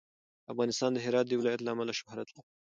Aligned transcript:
افغانستان 0.51 0.91
د 0.93 0.97
هرات 1.05 1.25
د 1.27 1.33
ولایت 1.39 1.61
له 1.63 1.71
امله 1.73 1.93
شهرت 1.99 2.27
لري. 2.31 2.43